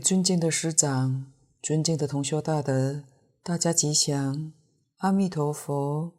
[0.00, 1.30] 尊敬的师长，
[1.62, 3.04] 尊敬的同修大德，
[3.42, 4.52] 大家吉祥，
[4.96, 6.14] 阿弥陀佛。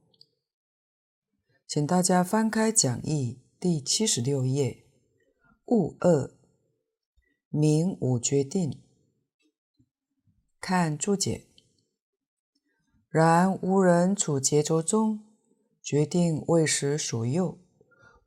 [1.68, 4.86] 请大家翻开讲义第七十六页，
[5.68, 6.31] 物二，
[7.50, 8.80] 名五决定。
[10.59, 11.48] 看注解。
[13.09, 15.24] 然无人处劫浊中，
[15.81, 17.58] 决定为时所诱，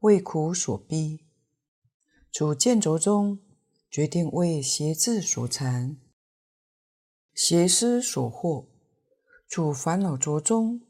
[0.01, 1.21] 为苦所逼；
[2.33, 3.39] 处见浊中，
[3.95, 5.97] 决定为邪智所缠，
[7.33, 8.67] 邪思所惑；
[9.47, 10.81] 处烦恼浊中，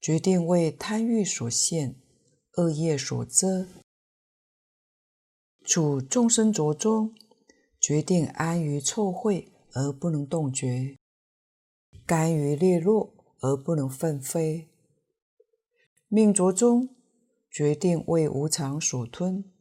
[0.00, 1.96] 决定为贪欲所限，
[2.58, 3.66] 恶业所遮；
[5.64, 7.12] 处众生浊中，
[7.80, 10.96] 决定安于臭秽而不能动觉，
[12.06, 14.68] 甘于劣落而不能奋飞；
[16.06, 16.94] 命浊中，
[17.50, 19.52] 决定为无常所吞，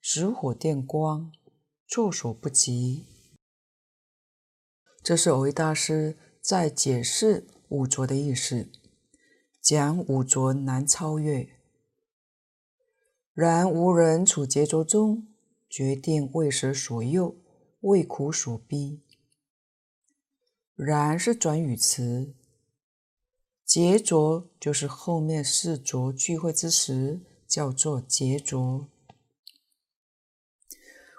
[0.00, 1.32] 使火电光。
[1.88, 3.06] 措手不及。
[5.02, 8.68] 这是蕅益大师在解释五浊的意思，
[9.62, 11.48] 讲五浊难超越。
[13.32, 15.28] 然无人处劫浊中，
[15.70, 17.36] 决定为实所诱，
[17.80, 19.02] 为苦所逼。
[20.74, 22.34] 然是转语词，
[23.64, 28.88] 劫浊就是后面四浊聚会之时，叫做劫浊。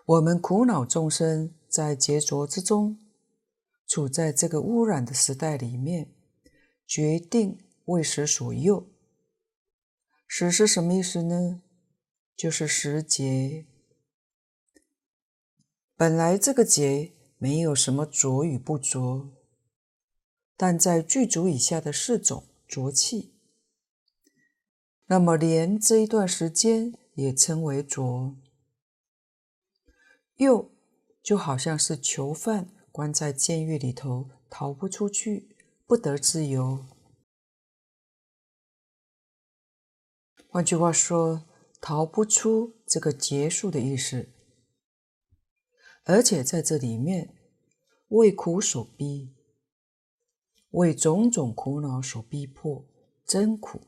[0.09, 2.97] 我们苦恼众生在劫浊之中，
[3.86, 6.12] 处在这个污染的时代里面，
[6.88, 8.88] 决定为时所诱。
[10.25, 11.62] 时是什么意思呢？
[12.36, 13.68] 就是时节。
[15.96, 19.30] 本来这个劫没有什么浊与不浊，
[20.58, 23.36] 但在具足以下的四种浊气，
[25.06, 28.36] 那么连这一段时间也称为浊。
[30.40, 30.72] 又
[31.22, 35.56] 就好像是囚犯关在监狱里头，逃不出去，
[35.86, 36.86] 不得自由。
[40.47, 41.46] 换句话说，
[41.82, 44.30] 逃不出这个结束的意思。
[46.06, 47.35] 而且在这里面，
[48.08, 49.35] 为苦所逼，
[50.70, 52.88] 为种种苦恼所逼迫，
[53.26, 53.82] 真苦。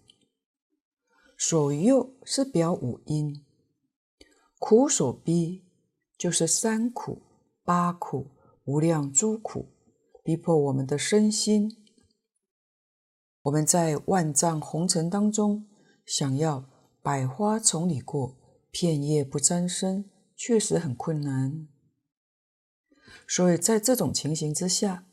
[1.38, 3.46] 所右是表五阴，
[4.60, 5.71] 苦所逼。
[6.22, 7.24] 就是三苦、
[7.64, 8.28] 八苦、
[8.66, 9.70] 无量诸苦，
[10.24, 11.84] 逼迫我们的身心。
[13.42, 15.66] 我们在万丈红尘当中，
[16.06, 16.70] 想要
[17.02, 18.38] 百花丛里过，
[18.70, 21.68] 片叶不沾身，确实很困难。
[23.28, 25.08] 所以在这种情形之下，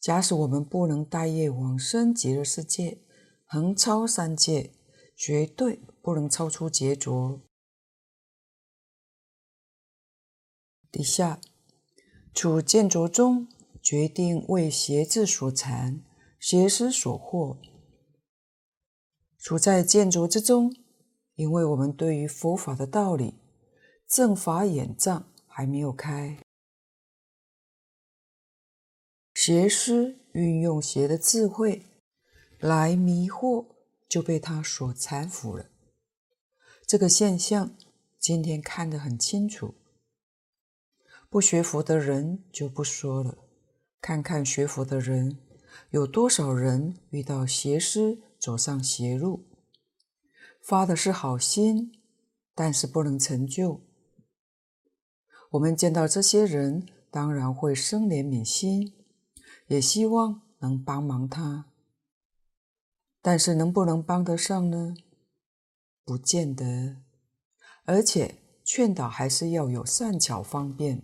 [0.00, 3.02] 假使我们不能带业往生极乐世界，
[3.44, 4.72] 横超三界，
[5.14, 7.42] 绝对不能超出劫浊。
[10.94, 11.40] 底下，
[12.32, 13.48] 处建筑中，
[13.82, 16.04] 决定为邪智所缠，
[16.38, 17.58] 邪思所惑。
[19.36, 20.72] 处在建筑之中，
[21.34, 23.34] 因为我们对于佛法的道理，
[24.06, 26.38] 正法眼障还没有开，
[29.34, 31.82] 邪思运用邪的智慧
[32.60, 33.66] 来迷惑，
[34.08, 35.66] 就被他所缠缚了。
[36.86, 37.76] 这个现象，
[38.20, 39.74] 今天看得很清楚。
[41.34, 43.38] 不学佛的人就不说了，
[44.00, 45.36] 看看学佛的人，
[45.90, 49.44] 有多少人遇到邪师，走上邪路，
[50.62, 51.90] 发的是好心，
[52.54, 53.80] 但是不能成就。
[55.50, 58.94] 我们见到这些人，当然会生怜悯心，
[59.66, 61.64] 也希望能帮忙他，
[63.20, 64.94] 但是能不能帮得上呢？
[66.04, 66.98] 不见得，
[67.86, 71.02] 而且劝导还是要有善巧方便。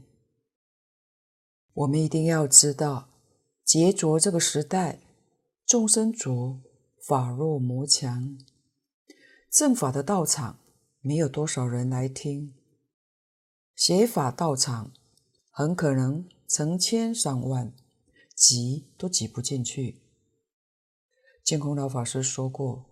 [1.73, 3.09] 我们一定要知道，
[3.65, 5.01] 劫浊这个时代，
[5.65, 6.61] 众生浊，
[7.07, 8.37] 法弱魔强，
[9.51, 10.59] 正法的道场
[11.01, 12.55] 没有多少人来听，
[13.77, 14.93] 邪法道场
[15.51, 17.73] 很可能成千上万，
[18.35, 20.03] 挤都挤不进去。
[21.45, 22.85] 净空老法师说过，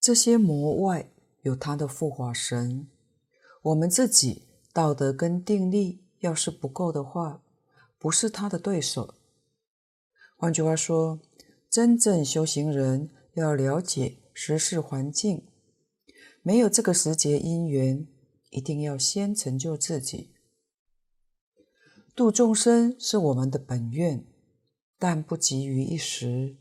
[0.00, 1.10] 这些魔外
[1.42, 2.88] 有他的护法神，
[3.62, 7.42] 我们自己道德跟定力要是不够的话，
[8.00, 9.14] 不是他的对手。
[10.38, 11.20] 换句话说，
[11.68, 15.46] 真正修行人要了解时事环境，
[16.42, 18.08] 没有这个时节因缘，
[18.48, 20.34] 一定要先成就自己。
[22.16, 24.24] 度众生是我们的本愿，
[24.98, 26.56] 但不急于一时。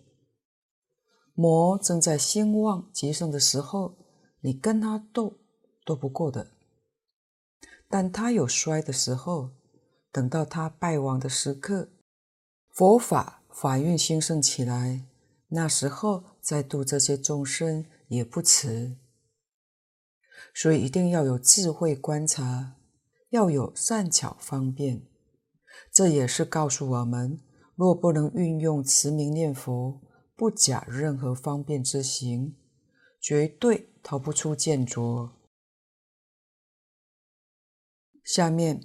[1.33, 3.97] 魔正在兴旺极盛的时候，
[4.41, 5.39] 你跟他斗，
[5.85, 6.51] 斗不过的。
[7.87, 9.51] 但他有衰的时候。
[10.11, 11.89] 等到他败亡的时刻，
[12.69, 15.05] 佛法法运兴盛起来，
[15.49, 18.97] 那时候再度这些众生也不迟。
[20.53, 22.75] 所以一定要有智慧观察，
[23.29, 25.05] 要有善巧方便。
[25.91, 27.39] 这也是告诉我们，
[27.75, 30.01] 若不能运用持名念佛，
[30.35, 32.55] 不假任何方便之行，
[33.21, 35.33] 绝对逃不出见浊。
[38.23, 38.83] 下面，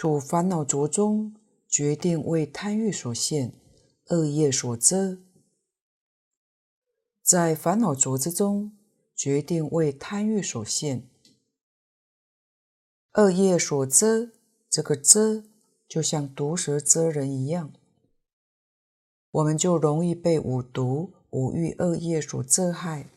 [0.00, 1.34] 处烦恼浊中，
[1.68, 3.52] 决定为贪欲所限，
[4.06, 5.18] 恶业所遮。
[7.22, 8.72] 在烦恼浊之中，
[9.14, 11.06] 决定为贪欲所限，
[13.12, 14.30] 恶业所遮。
[14.70, 15.44] 这个遮，
[15.86, 17.70] 就像毒蛇蛰人一样，
[19.30, 23.10] 我们就容易被五毒、五欲、恶业所遮害。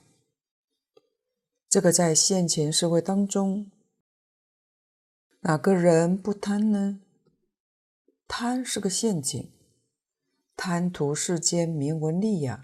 [1.69, 3.71] 这个在现前社会当中，
[5.45, 7.01] 哪个人不贪呢？
[8.29, 9.51] 贪是个陷阱，
[10.55, 12.63] 贪图世间名闻利养，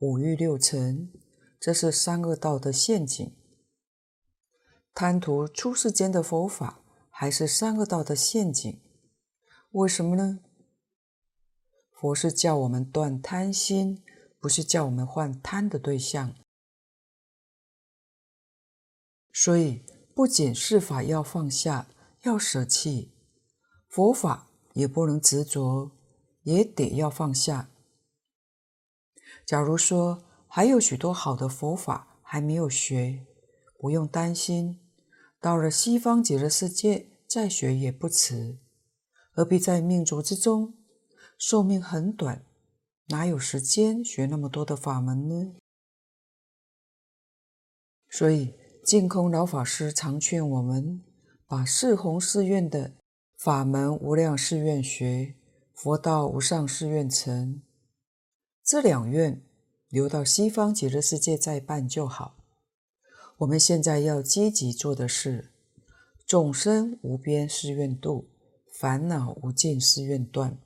[0.00, 1.12] 五欲六尘，
[1.60, 3.32] 这是三恶道的陷阱。
[4.92, 6.80] 贪图出世间的佛法，
[7.10, 8.76] 还是三恶道的陷阱。
[9.70, 10.40] 为什么呢？
[11.92, 14.02] 佛是叫我们断贪心，
[14.40, 16.34] 不是叫我们换贪的对象。
[19.32, 21.86] 所以，不仅是法要放下。
[22.26, 23.12] 要舍弃
[23.88, 25.92] 佛法，也不能执着，
[26.42, 27.70] 也得要放下。
[29.46, 33.24] 假如说还有许多好的佛法还没有学，
[33.78, 34.80] 不用担心，
[35.40, 38.58] 到了西方极乐世界再学也不迟。
[39.30, 40.74] 何必在命浊之中？
[41.38, 42.44] 寿命很短，
[43.06, 45.54] 哪有时间学那么多的法门呢？
[48.10, 51.05] 所以净空老法师常劝我们。
[51.48, 52.96] 把四弘誓愿的
[53.36, 55.36] 法门无量誓愿学，
[55.72, 57.62] 佛道无上誓愿成，
[58.64, 59.40] 这两愿
[59.88, 62.36] 留到西方极乐世界再办就好。
[63.38, 65.52] 我们现在要积极做的是
[66.26, 68.28] 众生无边誓愿度，
[68.72, 70.58] 烦恼无尽誓愿断。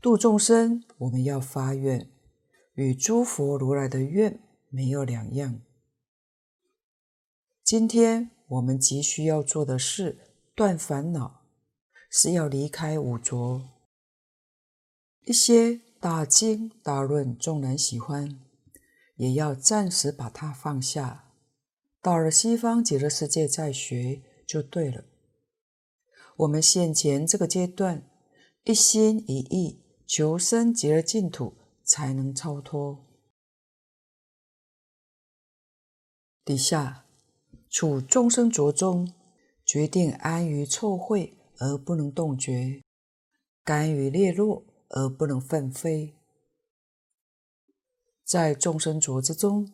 [0.00, 2.08] 度众生，我们要发愿，
[2.74, 5.60] 与诸佛如来的愿没有两样。
[7.64, 8.37] 今天。
[8.48, 10.18] 我们急需要做的是
[10.54, 11.42] 断烦恼，
[12.10, 13.68] 是要离开五浊。
[15.26, 18.40] 一些大经大论纵然喜欢，
[19.16, 21.34] 也要暂时把它放下，
[22.00, 25.04] 到了西方极乐世界再学就对了。
[26.36, 28.08] 我们现前这个阶段，
[28.64, 33.04] 一心一意求生极乐净土，才能超脱。
[36.42, 37.07] 底下。
[37.70, 39.12] 处众生浊中，
[39.62, 42.82] 决定安于臭秽而不能动觉，
[43.62, 46.14] 甘于劣落而不能奋飞。
[48.24, 49.70] 在众生浊之中，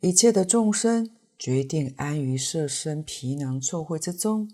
[0.00, 4.50] 一切的众生决定安于色身皮囊臭秽之中，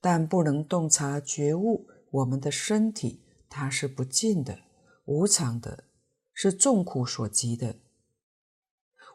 [0.00, 4.60] 但不能洞察觉悟我们的身体，它是不净的、
[5.04, 5.84] 无常的，
[6.32, 7.74] 是众苦所及的。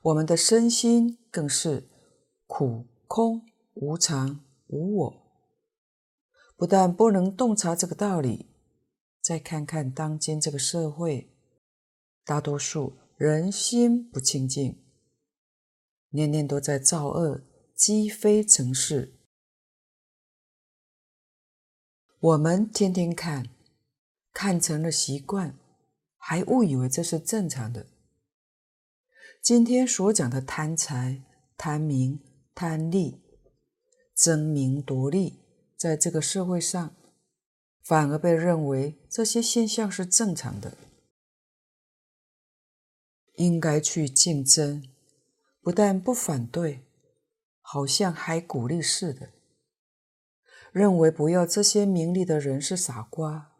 [0.03, 1.87] 我们的身心更是。
[2.53, 5.41] 苦、空、无常、无我，
[6.57, 8.47] 不但不能洞察这个道理，
[9.21, 11.33] 再看看当今这个社会，
[12.25, 14.83] 大多数人心不清净，
[16.09, 17.41] 念念都在造恶，
[17.73, 19.13] 积非成是。
[22.19, 23.47] 我们天天看，
[24.33, 25.57] 看成了习惯，
[26.17, 27.87] 还误以为这是正常的。
[29.41, 31.23] 今天所讲的贪财、
[31.55, 32.19] 贪名。
[32.53, 33.21] 贪利、
[34.15, 35.39] 争名夺利，
[35.77, 36.95] 在这个社会上，
[37.83, 40.77] 反而被认为这些现象是正常的，
[43.35, 44.83] 应该去竞争，
[45.61, 46.85] 不但不反对，
[47.61, 49.29] 好像还鼓励似的，
[50.71, 53.53] 认为不要这些名利的人是傻瓜，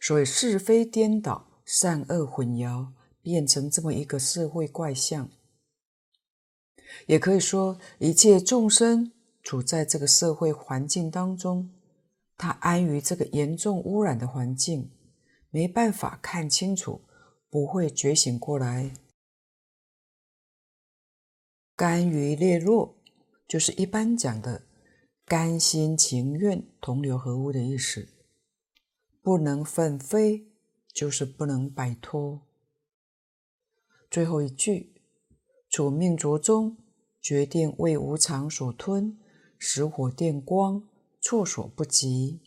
[0.00, 2.92] 所以是非颠倒、善恶混淆，
[3.22, 5.30] 变成这么一个社会怪象。
[7.06, 11.70] 也可以说，一切众生处在这个社会环境当中，
[12.36, 14.90] 他安于这个严重污染的环境，
[15.50, 17.02] 没办法看清楚，
[17.48, 18.92] 不会觉醒过来。
[21.74, 22.96] 甘于劣落，
[23.46, 24.66] 就是一般讲的
[25.24, 28.08] 甘心情愿同流合污的意思。
[29.22, 30.48] 不能奋飞，
[30.92, 32.42] 就是不能摆脱。
[34.10, 34.97] 最后一句。
[35.68, 36.76] 处命浊中，
[37.20, 39.18] 决定为无常所吞，
[39.58, 40.88] 使火电光，
[41.20, 42.40] 措手不及。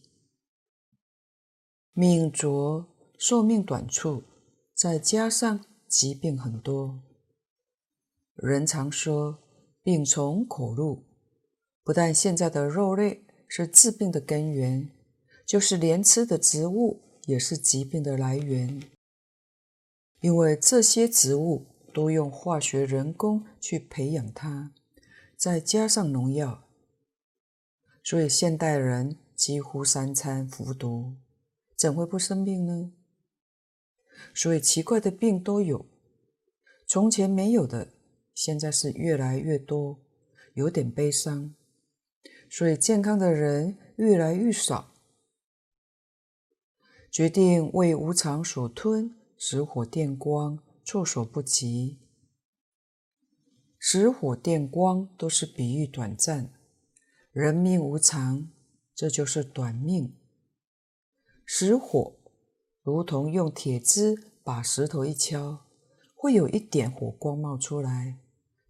[1.93, 2.87] 命浊，
[3.17, 4.23] 寿命短促，
[4.73, 7.01] 再加上疾病很多。
[8.35, 9.37] 人常说
[9.83, 11.03] 病从口入，
[11.83, 14.89] 不但现在的肉类是治病的根源，
[15.45, 18.81] 就是连吃的植物也是疾病的来源。
[20.21, 24.71] 因为这些植物都用化学人工去培养它，
[25.38, 26.63] 再加上农药，
[28.03, 31.15] 所以现代人几乎三餐服毒，
[31.75, 32.91] 怎会不生病呢？
[34.33, 35.86] 所以奇怪的病都有，
[36.86, 37.89] 从前没有的。
[38.33, 40.00] 现在是越来越多，
[40.53, 41.53] 有点悲伤，
[42.50, 44.93] 所以健康的人越来越少。
[47.12, 52.00] 决定为无常所吞，使火电光，措手不及。
[53.77, 56.53] 石火电光都是比喻短暂，
[57.31, 58.50] 人命无常，
[58.93, 60.15] 这就是短命。
[61.45, 62.15] 石火
[62.83, 65.65] 如同用铁枝把石头一敲。
[66.13, 68.19] 会有一点火光冒出来，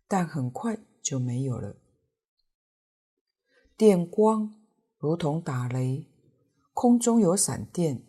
[0.07, 1.75] 但很快就没有了。
[3.75, 4.55] 电光
[4.97, 6.07] 如同打雷，
[6.73, 8.03] 空中有闪电，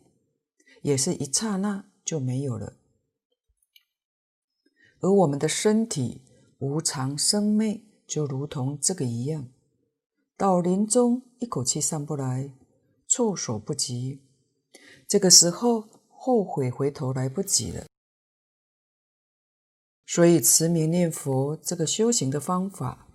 [0.83, 2.77] 也是一刹那就没有了。
[5.03, 6.23] 而我们的身体
[6.59, 9.49] 无常生灭，就如同这个一样，
[10.37, 12.55] 到临终一口气上不来，
[13.07, 14.23] 措手不及。
[15.07, 17.85] 这个时候后悔回头来不及了。
[20.07, 23.09] 所以，持名念佛这个修行的方法，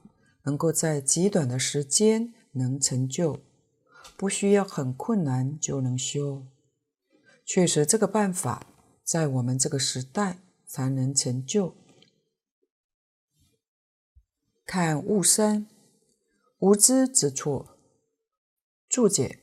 [0.43, 3.39] 能够在极短的时间能成就，
[4.17, 6.45] 不需要很困难就能修。
[7.45, 8.67] 确实，这个办法
[9.03, 11.73] 在我们这个时代才能成就。
[14.65, 15.65] 看物生，
[16.59, 17.77] 无知之错。
[18.89, 19.39] 注解：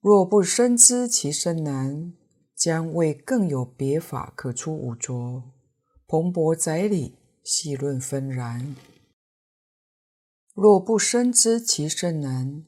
[0.00, 2.12] 若不深知其深难，
[2.54, 5.42] 将未更有别法可出五浊。
[6.06, 8.76] 蓬勃载理，细论纷然。
[10.54, 12.64] 若不深知其深难，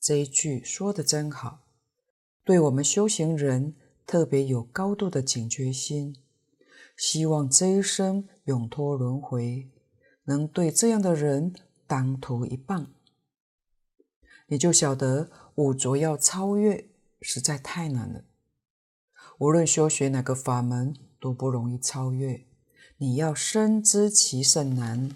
[0.00, 1.66] 这一句说的真好，
[2.44, 3.76] 对我们修行人
[4.08, 6.16] 特别有高度的警觉心。
[6.96, 9.68] 希望这一生永脱轮回，
[10.24, 11.54] 能对这样的人
[11.86, 12.90] 当头一棒。
[14.46, 16.88] 你就晓得五浊要超越，
[17.20, 18.24] 实在太难了。
[19.40, 22.46] 无论修学哪个法门，都不容易超越。
[22.96, 25.14] 你要深知其甚难，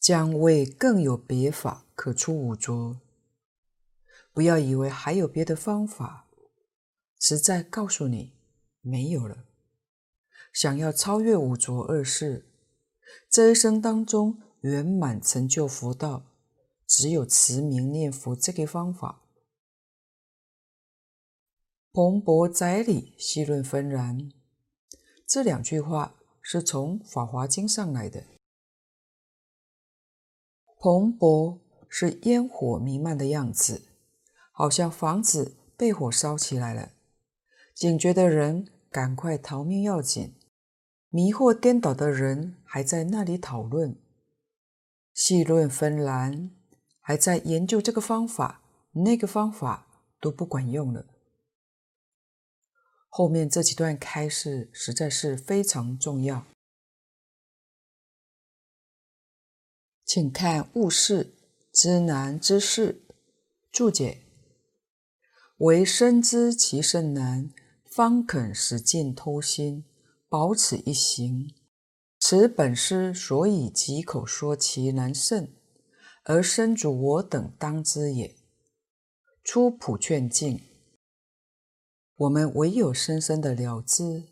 [0.00, 2.98] 将未更有别法可出五浊。
[4.32, 6.25] 不要以为还有别的方法，
[7.18, 8.34] 实在告诉你
[8.80, 9.44] 没有了。
[10.52, 12.50] 想要超越五浊恶世，
[13.30, 16.24] 这一生当中圆满成就佛道，
[16.86, 19.22] 只有持名念佛这个方法。
[21.92, 24.30] 蓬勃载理，细论纷然。
[25.26, 28.24] 这两句话是从《法华经》上来的。
[30.78, 31.58] 蓬勃
[31.88, 33.88] 是烟火弥漫的样子，
[34.52, 36.92] 好像房子被火烧起来了。
[37.76, 40.34] 警觉的人赶快逃命要紧，
[41.10, 44.00] 迷惑颠倒的人还在那里讨论，
[45.12, 46.56] 细论纷然，
[47.02, 51.04] 还在研究这个方法，那个方法都不管用了。
[53.10, 56.46] 后面这几段开示实在是非常重要，
[60.02, 61.34] 请看悟事
[61.70, 63.02] 知难之事
[63.70, 64.22] 注解：
[65.58, 67.52] 唯深知其甚难，
[67.96, 69.86] 方肯使尽偷心，
[70.28, 71.50] 保此一行。
[72.20, 75.56] 此本师所以几口说其难甚，
[76.24, 78.36] 而身主我等当知也。
[79.42, 80.60] 初普劝进。
[82.16, 84.24] 我们唯有深深的了知，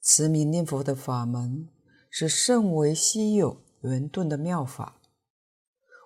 [0.00, 1.68] 持名念佛的法门
[2.08, 5.00] 是甚为稀有圆顿的妙法。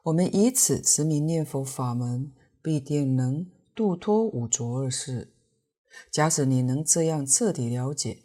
[0.05, 5.35] 我们以此持名念佛法门，必定能度脱五浊恶世。
[6.11, 8.23] 假使你能这样彻底了解，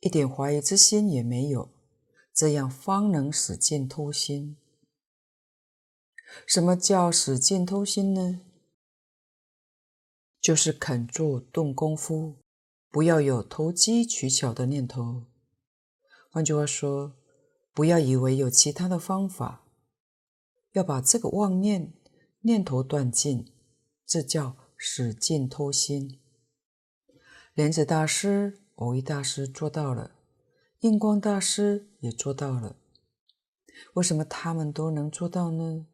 [0.00, 1.70] 一点怀疑之心也没有，
[2.34, 4.56] 这样方能使尽偷心。
[6.46, 8.40] 什么叫使劲偷心呢？
[10.40, 12.36] 就是肯做动功夫，
[12.90, 15.26] 不要有投机取巧的念头。
[16.30, 17.14] 换句话说，
[17.74, 19.66] 不要以为有其他的方法，
[20.72, 21.92] 要把这个妄念
[22.40, 23.52] 念头断尽，
[24.06, 26.21] 这叫使劲偷心。
[27.54, 30.12] 莲子大师、蕅益大师做到了，
[30.80, 32.76] 印光大师也做到了。
[33.92, 35.86] 为什么他们都能做到呢？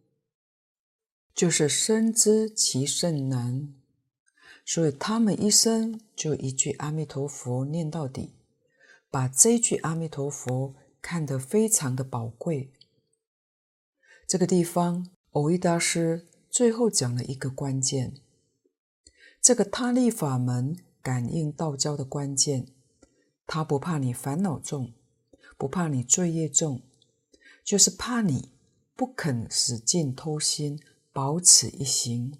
[1.34, 3.74] 就是深知其甚难，
[4.64, 8.34] 所以他们一生就一句阿弥陀佛念到底，
[9.10, 12.72] 把这句阿弥陀佛看得非常的宝贵。
[14.28, 18.20] 这个地方，藕益大师最后讲了一个关键，
[19.42, 20.76] 这个他力法门
[21.08, 22.66] 感应道交的关键，
[23.46, 24.92] 他不怕你烦恼重，
[25.56, 26.82] 不怕你罪业重，
[27.64, 28.50] 就是怕你
[28.94, 30.78] 不肯使尽偷心。
[31.10, 32.38] 保此一行，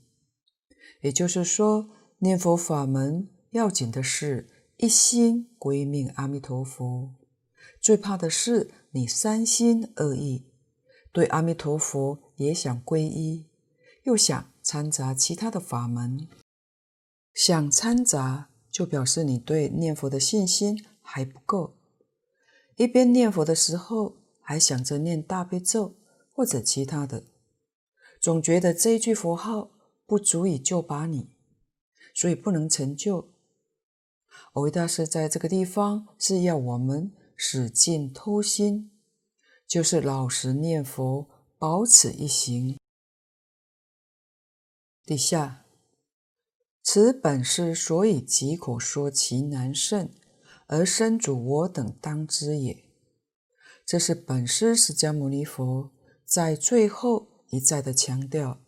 [1.01, 7.15] 也就是说，念佛法门要紧的是一心归命阿弥陀佛。
[7.81, 10.45] 最怕的是你三心二意，
[11.11, 13.47] 对阿弥陀佛也想皈依，
[14.03, 16.29] 又想掺杂其他的法门。
[17.35, 18.48] 想掺杂，
[18.79, 21.75] 就表示你对念佛的信心还不够。
[22.77, 25.97] 一边念佛的时候，还想着念大悲咒
[26.33, 27.25] 或者其他的。
[28.21, 29.73] 总觉得这一句佛号
[30.07, 31.29] 不足以救拔你，
[32.15, 33.33] 所以不能成就。
[34.53, 38.93] 藕益大师在这个地方是要我们使劲偷心，
[39.67, 42.79] 就是老实念佛，保此一行。
[45.05, 45.65] 底下，
[46.91, 50.11] 此本师所以即口说其难甚，
[50.69, 52.83] 而身主我等当知也。
[53.85, 55.91] 这是本师释迦牟尼佛
[56.25, 57.29] 在最后。
[57.51, 58.61] 一再的强调，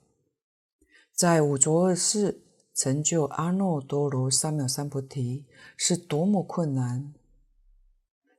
[1.15, 7.15] 在五浊恶世成就阿耨多罗三藐三菩提是多么困难，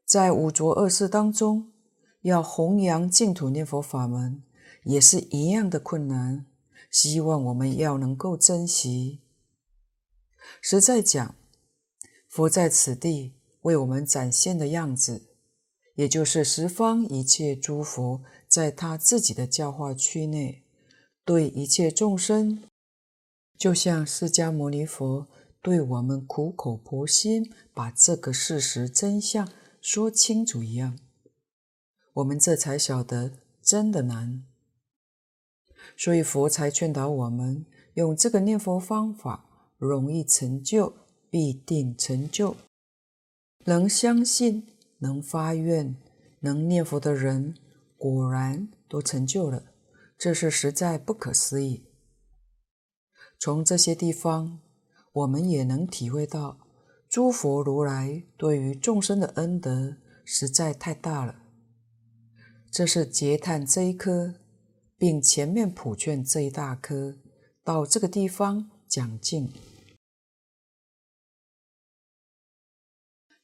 [0.06, 1.72] 在五浊恶世当中，
[2.22, 4.44] 要弘扬净土念佛法门
[4.84, 6.46] 也是一样的困难。
[6.92, 9.22] 希望我们要能够珍惜。
[10.62, 11.36] 实在讲，
[12.28, 15.30] 佛在此地为我们展现的样子，
[15.96, 18.22] 也就是十方一切诸佛。
[18.48, 20.66] 在他自己的教化区内，
[21.24, 22.62] 对一切众生，
[23.58, 25.30] 就像释迦牟尼佛
[25.62, 29.50] 对我们苦口婆心把这个事实真相
[29.80, 31.00] 说清楚一样，
[32.16, 34.44] 我们这才晓得真的难。
[35.96, 39.46] 所以佛才劝导我们用这个念佛方法，
[39.82, 40.94] 容易成就，
[41.30, 42.56] 必定成就。
[43.66, 44.68] 能相信、
[45.00, 45.96] 能发愿、
[46.42, 47.56] 能念佛的人。
[47.98, 49.64] 果然都成就了，
[50.18, 51.86] 这是实在不可思议。
[53.38, 54.60] 从这些地方，
[55.14, 56.58] 我们也能体会到
[57.08, 61.44] 诸佛如来对于众生的恩德实在太大了。
[62.72, 64.34] 这是结叹这一科，
[64.98, 67.18] 并前面普劝这一大科，
[67.64, 69.52] 到这个地方讲尽。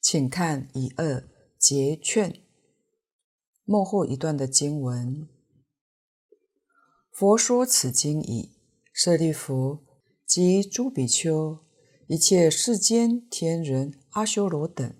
[0.09, 1.27] 请看一二
[1.59, 2.41] 结劝。
[3.65, 5.27] 末后一段的经文，
[7.11, 8.53] 佛说此经已，
[8.93, 9.83] 舍利弗
[10.25, 11.59] 及诸比丘，
[12.07, 14.95] 一切世间天人阿修罗等，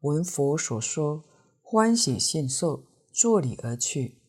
[0.00, 1.26] 闻佛所说，
[1.60, 4.22] 欢喜信受，作礼而去。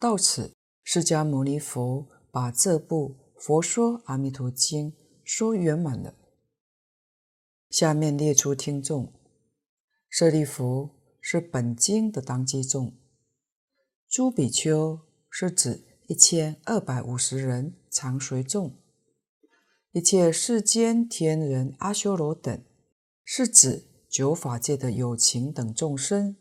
[0.00, 4.90] 到此，释迦牟尼佛把这部《佛说阿弥陀经》
[5.22, 6.16] 说圆满了。
[7.72, 9.12] 下面列出听众，
[10.08, 10.90] 舍利弗。
[11.24, 12.98] 是本经的当机众，
[14.08, 18.76] 诸比丘是指一千二百五十人常随众，
[19.92, 22.60] 一切世间天人阿修罗等，
[23.24, 26.34] 是指九法界的有情等众生，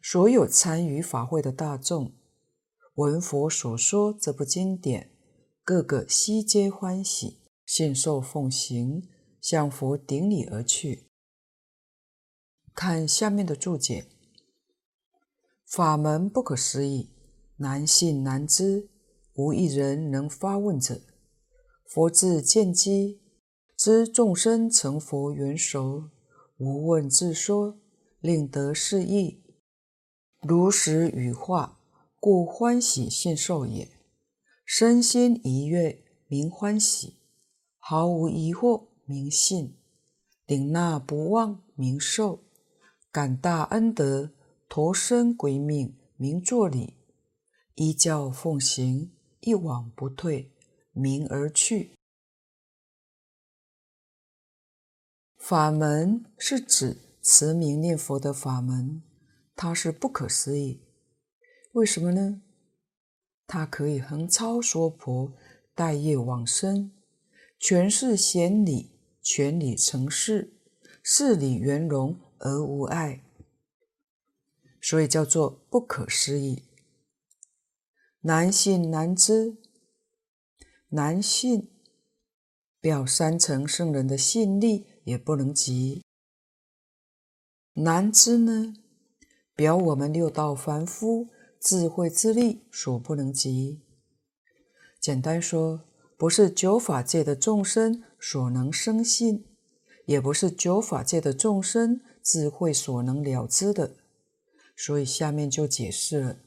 [0.00, 2.14] 所有参与法会的大众，
[2.94, 5.10] 闻佛所说这部经典，
[5.62, 9.06] 个个悉皆欢喜，信受奉行，
[9.46, 11.06] 向佛顶礼而去。
[12.74, 14.08] 看下面的注解，
[15.64, 17.10] 法门不可思议，
[17.58, 18.88] 难信难知，
[19.34, 21.00] 无一人能发问者。
[21.84, 23.20] 佛自见机，
[23.76, 26.10] 知众生成佛缘熟，
[26.56, 27.78] 无问自说，
[28.18, 29.44] 令得是义，
[30.40, 31.78] 如实语化，
[32.18, 33.88] 故欢喜信受也。
[34.64, 37.20] 身心愉悦，名欢喜；
[37.78, 39.72] 毫无疑惑，名信；
[40.46, 42.42] 领纳不忘，名受。
[43.10, 44.32] 感大恩德，
[44.68, 46.94] 投身归命，名作礼；
[47.76, 50.52] 依教奉行，一往不退，
[50.92, 51.92] 明而去。
[55.38, 59.02] 法门是指持名念佛的法门，
[59.54, 60.82] 它是不可思议。
[61.72, 62.42] 为什么呢？
[63.46, 65.32] 它可以横超娑婆，
[65.74, 66.90] 带业往生，
[67.58, 68.95] 全是显理，
[69.28, 70.54] 全理成事，
[71.02, 72.20] 事理圆融。
[72.38, 73.24] 而无碍，
[74.78, 76.64] 所以叫做不可思议。
[78.20, 79.56] 难信难知，
[80.90, 81.70] 难信
[82.78, 86.02] 表三成圣人的信力也不能及；
[87.72, 88.74] 难知呢，
[89.54, 93.80] 表我们六道凡夫智慧之力所不能及。
[95.00, 99.44] 简单说，不是九法界的众生所能生信，
[100.06, 103.98] 也不是九法界的众生智慧所能了知的。
[104.76, 106.40] 所以下面就解释了：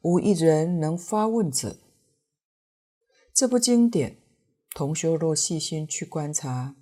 [0.00, 1.76] 无一人能发问者。
[3.34, 4.22] 这部经典，
[4.74, 6.76] 同修若细心去观察，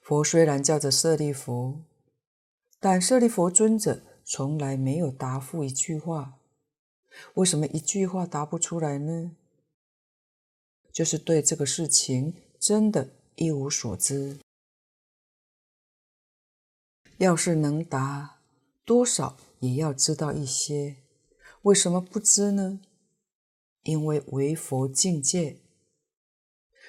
[0.00, 1.82] 佛虽然叫做舍利弗，
[2.80, 6.38] 但舍利弗尊者从来没有答复一句话。
[7.34, 9.32] 为什么一句话答不出来呢？
[10.98, 14.36] 就是对这个事情真的一无所知。
[17.18, 18.40] 要是能答，
[18.84, 20.96] 多少也要知道一些，
[21.62, 22.80] 为什么不知呢？
[23.84, 25.60] 因为为佛境界，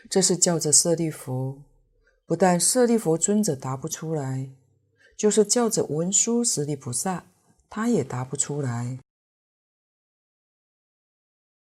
[0.09, 1.61] 这是叫着舍利弗。
[2.25, 4.49] 不但舍利弗尊者答不出来，
[5.15, 7.27] 就是叫着文殊师利菩萨，
[7.69, 8.97] 他也答不出来。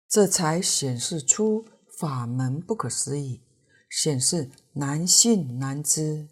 [0.09, 1.67] 这才显示出
[2.01, 3.43] 法门不可思议，
[3.91, 6.29] 显示难信难知，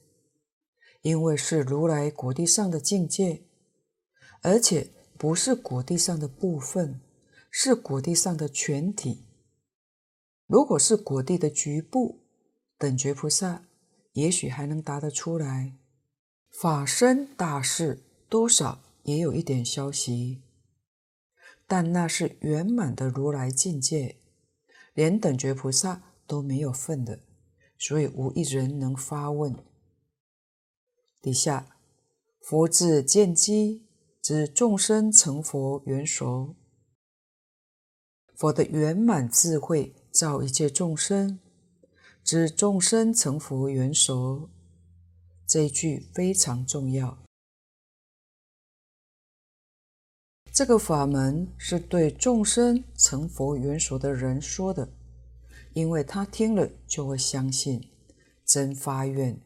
[1.02, 3.42] 因为是如来果地上的境界。
[4.40, 7.02] 而且不是果地上的部分，
[7.50, 9.26] 是果地上的全体。
[10.46, 12.20] 如果是果地的局部，
[12.78, 13.66] 等觉菩萨
[14.14, 15.74] 也许还能答得出来。
[16.50, 20.40] 法身大士多少也有一点消息，
[21.66, 24.16] 但那是圆满的如来境界，
[24.98, 27.20] 连等觉菩萨都没有份的，
[27.78, 29.54] 所以无一人能发问。
[31.22, 31.76] 底下
[32.40, 33.84] 佛智见机。
[34.20, 36.54] 知众生成佛缘熟，
[38.34, 41.38] 佛的圆满智慧照一切众生，
[42.22, 44.50] 知众生成佛缘熟，
[45.46, 47.16] 这一句非常重要。
[50.58, 54.88] 这个法门是对众生成佛缘所的人说的，
[55.72, 57.80] 因为他听了就会相信，
[58.44, 59.40] 真发愿，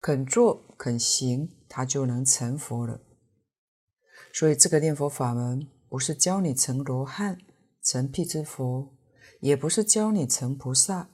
[0.00, 3.00] 肯做肯行，他就能成佛了。
[4.32, 7.38] 所以，这个念佛法门不是教你成罗汉、
[7.80, 8.96] 成辟支佛，
[9.38, 11.08] 也不是教你成菩萨，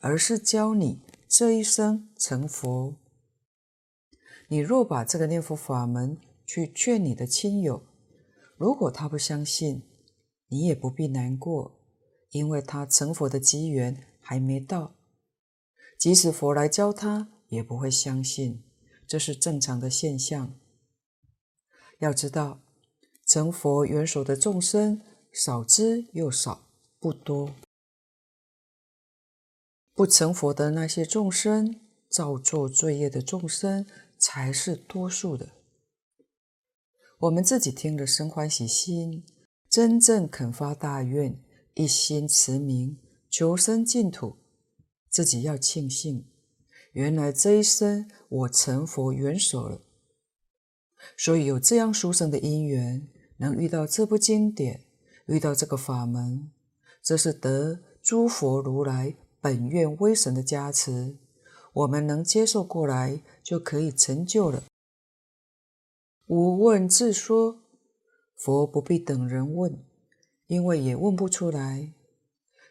[0.00, 2.96] 而是教你这一生成佛。
[4.48, 7.82] 你若把这个念佛法门去劝你的亲友，
[8.56, 9.82] 如果他不相信，
[10.48, 11.80] 你也不必难过，
[12.30, 14.94] 因为他成佛的机缘还没到。
[15.98, 18.62] 即使佛来教他，也不会相信，
[19.06, 20.54] 这是正常的现象。
[21.98, 22.60] 要知道，
[23.26, 25.00] 成佛缘熟的众生
[25.32, 27.54] 少之又少，不多。
[29.94, 33.86] 不成佛的那些众生，造作罪业的众生
[34.18, 35.50] 才是多数的。
[37.20, 39.24] 我们自己听了生欢喜心，
[39.70, 41.40] 真正肯发大愿，
[41.74, 42.98] 一心持名，
[43.30, 44.36] 求生净土，
[45.08, 46.26] 自己要庆幸，
[46.92, 49.80] 原来这一生我成佛缘熟了。
[51.16, 54.84] 所以有这样殊胜的因缘，能遇到这部经典，
[55.26, 56.50] 遇到这个法门，
[57.02, 61.16] 这是得诸佛如来本愿威神的加持，
[61.72, 64.64] 我们能接受过来，就可以成就了。
[66.26, 67.62] 无问自说，
[68.34, 69.84] 佛不必等人问，
[70.46, 71.92] 因为也问不出来。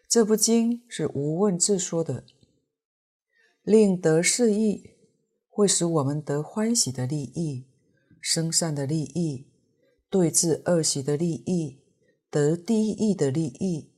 [0.09, 2.25] 这部经是无问自说的，
[3.61, 4.91] 令得是益，
[5.49, 7.67] 会使我们得欢喜的利益。
[8.19, 9.47] 生善的利益，
[10.09, 11.81] 对治恶习的利益，
[12.29, 13.91] 得第一义的利益。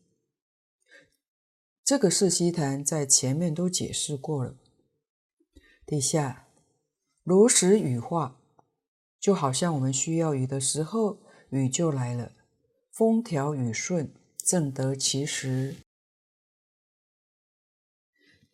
[1.84, 4.58] 这个四悉檀在前面都解释过了。
[5.86, 6.48] 底下
[7.24, 8.42] 如实语化，
[9.26, 11.18] 就好像我们需要雨的时候，
[11.50, 12.34] 雨就来了，
[12.92, 15.78] 风调雨顺，正得其时。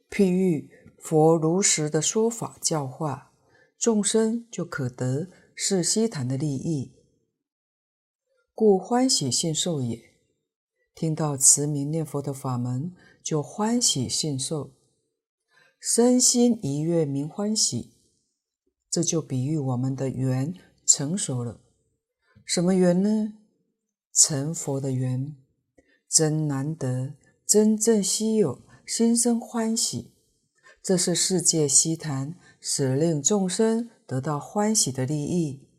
[0.09, 3.33] 譬喻佛如实的说法教化
[3.77, 5.27] 众生，就可得。
[5.57, 6.93] 四悉檀的利益，
[8.55, 10.15] 故欢喜信受也。
[10.95, 14.71] 听到慈名念佛的法门，就欢喜信受，
[15.81, 17.91] 身心一悦，明欢喜。
[18.91, 20.53] 这就比喻我们的缘
[20.85, 21.61] 成熟了。
[22.45, 23.33] 什么缘呢？
[24.13, 25.37] 成佛的缘，
[26.09, 27.15] 真难得，
[27.47, 30.11] 真正稀有，心生欢喜。
[30.83, 33.89] 这是世界悉檀，使令众生。
[34.05, 35.69] 得到欢喜的利益，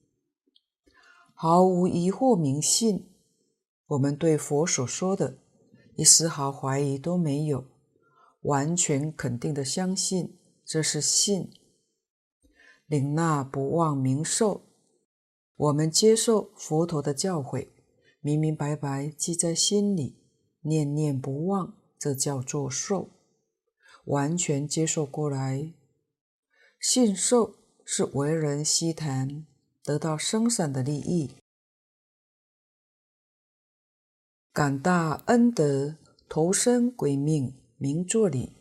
[1.35, 3.11] 毫无疑惑，明信。
[3.89, 5.37] 我们对佛所说的，
[5.97, 7.67] 一丝毫怀疑都没有，
[8.41, 11.51] 完全肯定的相信，这是信。
[12.93, 14.67] 领纳不忘明受，
[15.57, 17.69] 我们接受佛陀的教诲，
[18.21, 20.19] 明明白白记在心里，
[20.61, 23.09] 念念不忘，这叫做受。
[24.05, 25.73] 完全接受过来，
[26.79, 27.55] 信受
[27.87, 29.47] 是为人希谈，
[29.83, 31.31] 得到生散的利益。
[34.53, 35.97] 感大恩德，
[36.29, 38.53] 投身归命，名作礼。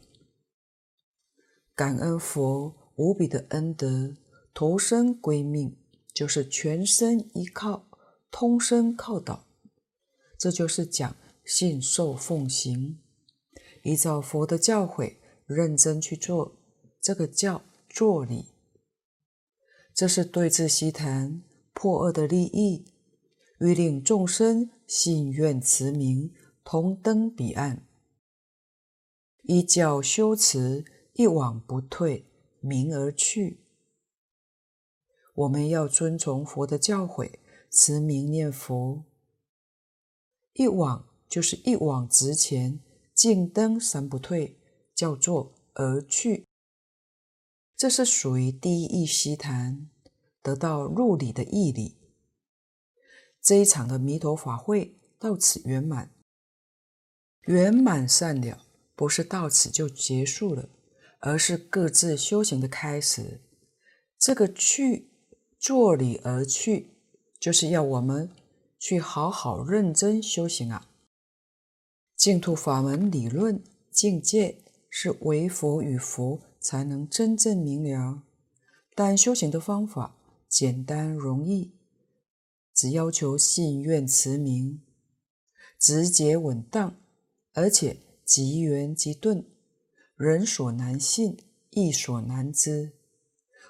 [1.76, 4.16] 感恩佛无比的恩德，
[4.54, 5.76] 投身归命，
[6.14, 7.88] 就是全身依靠，
[8.30, 9.48] 通身靠倒。
[10.38, 13.00] 这就是讲信受奉行，
[13.82, 15.16] 依照佛的教诲，
[15.48, 16.60] 认真去做，
[17.02, 18.50] 这个叫做礼。
[19.96, 21.42] 这是对治西谈，
[21.74, 22.86] 破恶的利益。
[23.60, 26.32] 欲令众生信愿持名，
[26.64, 27.88] 同登彼岸。
[29.42, 32.31] 依教修持，一往不退，
[32.62, 33.60] 名而去。
[35.34, 39.04] 我们要遵从佛的教诲，持名念佛。
[40.54, 42.80] 一往就是一往直前，
[43.14, 44.58] 进登三不退，
[44.94, 46.46] 叫做而去。
[47.78, 49.90] 这是属于第一义希谈，
[50.42, 51.98] 得到入理的义理。
[53.42, 56.14] 这一场的弥陀法会到此圆满，
[57.44, 60.70] 圆满善了，不是到此就结束了，
[61.22, 63.40] 而是各自修行的开始。
[64.20, 65.10] 这个去，
[65.58, 66.92] 作理而去，
[67.40, 68.30] 就是要我们
[68.78, 70.90] 去好好认真修行啊。
[72.16, 74.58] 净土法门理论境界
[74.90, 78.24] 是唯佛与佛才能真正明了，
[78.94, 80.16] 但修行的方法
[80.48, 81.72] 简单容易。
[82.74, 84.82] 只要求信愿持名，
[85.80, 86.96] 直接稳当，
[87.54, 89.46] 而且即圆即顿，
[90.22, 91.36] 人所难信，
[91.72, 92.92] 亦所难知。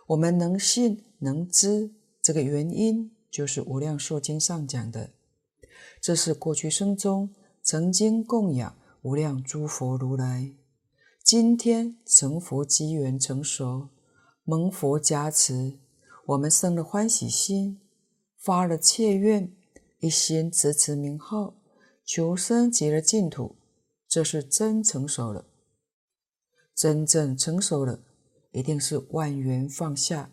[0.08, 5.12] 我们能信能知，这个原因就是《无量寿经》上讲的，
[6.02, 7.34] 这是过去生中
[7.64, 10.52] 曾经供养无量诸佛如来，
[11.24, 13.88] 今天成佛机缘成熟，
[14.44, 15.80] 蒙佛加持，
[16.26, 17.80] 我们生了欢喜心。
[18.38, 19.54] 发了切愿，
[20.00, 21.54] 一心直持名号，
[22.04, 23.56] 求生极乐净土，
[24.10, 25.46] 这是真成熟了。
[26.82, 28.00] 真正成熟了，
[28.54, 30.32] 一定是万缘放下，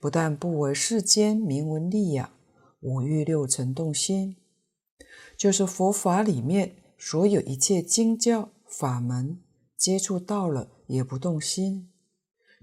[0.00, 2.32] 不但不为世间名闻利养，
[2.80, 4.34] 五欲六尘动心，
[5.38, 9.38] 就是佛法里面所有一切经教法门，
[9.76, 11.92] 接触到了也不动心，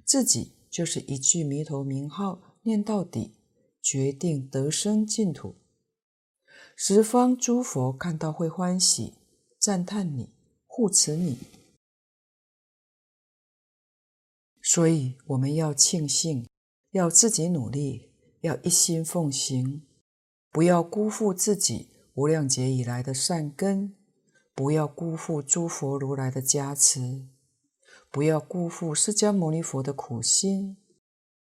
[0.03, 3.35] 自己就是一句弥陀名号念到底。
[3.81, 5.55] 决定得生净土，
[6.75, 9.13] 十方诸佛看到会欢喜，
[9.57, 10.33] 赞叹你，
[10.67, 11.37] 护持你。
[14.65, 16.47] 所以我们要庆幸，
[16.91, 19.85] 要自己努力，要一心奉行，
[20.49, 23.93] 不要辜负自己无量劫以来的善根，
[24.55, 27.27] 不要辜负诸佛如来的加持，
[28.09, 30.77] 不要辜负释迦牟尼佛的苦心，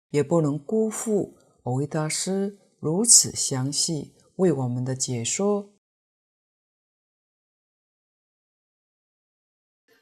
[0.10, 1.38] 也不能辜负。
[1.64, 5.74] 蕅益大师如此详细为我们的解说，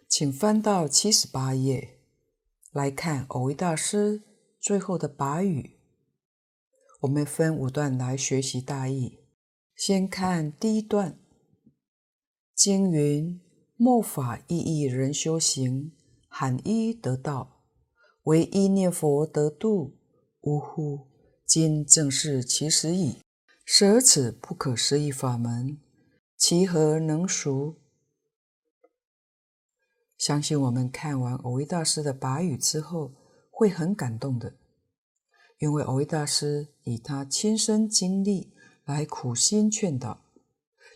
[0.07, 2.02] 请翻到七十八页。
[2.73, 4.23] 来看偶一大师
[4.59, 5.77] 最后的跋语。
[7.01, 9.19] 我们分五段来学习大意。
[9.75, 11.19] 先看第一段，
[12.55, 13.39] 经云
[13.77, 15.93] ：“末法一亿人修行，
[16.27, 17.61] 罕一得道，
[18.23, 19.99] 唯一念佛得度。
[20.41, 21.07] 呜呼！”
[21.45, 23.17] 今正是其时矣，
[23.65, 25.77] 舍此不可思议法门，
[26.35, 27.82] 其何能熟？
[30.25, 33.11] 相信我们看完蕅益大师的跋语之后，
[33.51, 34.55] 会很感动的，
[35.59, 38.53] 因为蕅益大师以他亲身经历
[38.85, 40.23] 来苦心劝导，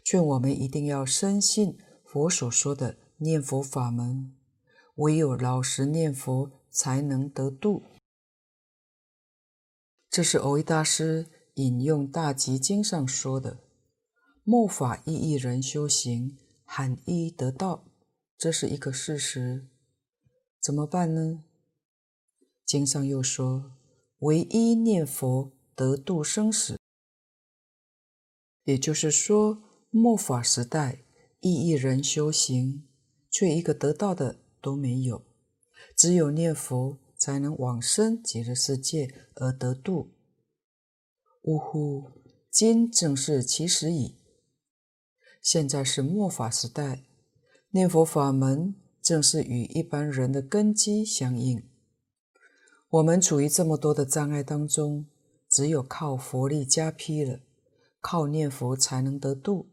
[0.02, 4.34] 劝我们一定要深信佛所说的念佛法门，
[4.96, 7.84] 唯有老实念佛，才能得度。
[10.10, 13.58] 这是蕅益大师引用《大集经》上说的
[14.46, 17.84] ：“末法一亿人修行，罕一得道。”
[18.38, 19.68] 这是一个事实。
[20.62, 21.44] 怎么办呢？
[22.66, 23.72] 经上又说
[24.20, 26.78] ：“唯一念佛得度生死。”
[28.66, 31.04] 也就是说，末法时代
[31.40, 32.88] 一亿人修行，
[33.32, 35.26] 却一个得道的都没有，
[35.96, 37.00] 只有念佛。
[37.20, 40.14] 才能往生极乐世界而得度。
[41.42, 42.12] 呜呼！
[42.52, 44.20] 今正是其时矣。
[45.42, 47.07] 现在是末法时代，
[47.72, 51.70] 念佛法门正是与一般人的根基相应。
[52.90, 55.08] 我们处于这么多的障碍当中，
[55.50, 57.42] 只有靠佛力加被了，
[58.00, 59.70] 靠念佛才能得度。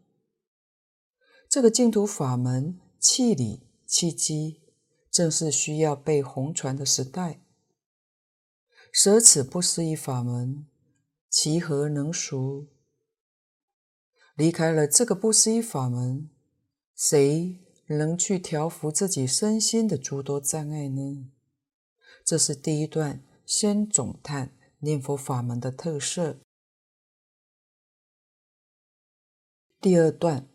[1.48, 4.62] 这个净土法门气理气机，
[5.10, 7.40] 正是需要被弘传的时代。
[8.90, 10.66] 舍此不思议法门，
[11.30, 12.66] 其何能熟？
[14.34, 16.28] 离开了这个不思议法门，
[16.96, 21.30] 谁能去调伏自己身心的诸多障碍呢？
[22.24, 26.38] 这是第一段，先总探念佛法门的特色。
[29.80, 30.48] 第二段，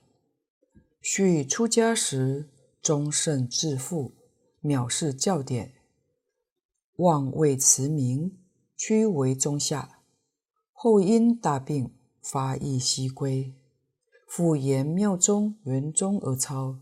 [1.01, 2.49] 须出家时，
[2.81, 4.15] 终胜自负，
[4.63, 5.75] 藐视教典，
[6.95, 8.39] 妄为持名，
[8.75, 9.99] 屈为中下。
[10.73, 13.53] 后因大病，发意西归。
[14.27, 16.79] 复言妙中圆宗而抄，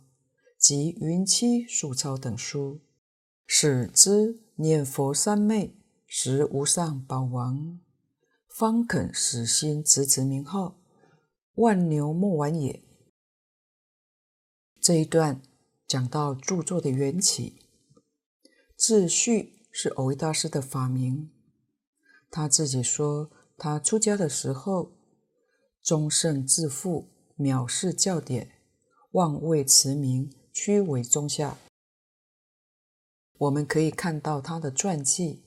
[0.58, 2.82] 及云栖宿抄等书，
[3.46, 7.80] 使之念佛三昧实无上宝王，
[8.48, 10.82] 方肯死心直持名号，
[11.56, 12.84] 万牛莫挽也。
[14.82, 15.42] 这一段
[15.88, 17.62] 讲到著作的缘起，
[18.76, 21.32] 自序是蕅益大师的法名，
[22.30, 24.98] 他自己说他出家的时候
[25.82, 27.14] 终胜自负。
[27.38, 28.64] 藐视教典，
[29.12, 31.56] 妄为持名，虚伪中下。
[33.38, 35.44] 我们可以看到他的传记。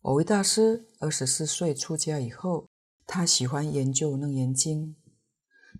[0.00, 2.68] 蕅益大师二十四岁出家以后，
[3.04, 4.94] 他喜欢研究《楞严经》，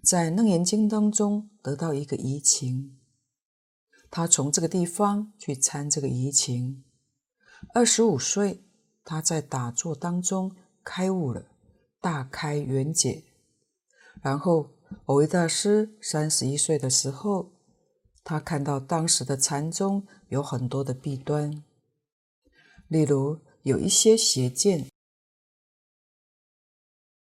[0.02, 2.98] 在《楞严经》当中得到一个疑情，
[4.10, 6.82] 他从这个地方去参这个疑情。
[7.72, 8.64] 二十五岁，
[9.04, 11.46] 他在打坐当中开悟了，
[12.00, 13.22] 大开圆解，
[14.20, 14.70] 然后。
[15.04, 17.52] 蕅益大师三十一岁的时候，
[18.29, 21.64] 他看到当时的禅宗有很多的弊端，
[22.87, 24.91] 例如有一些邪见，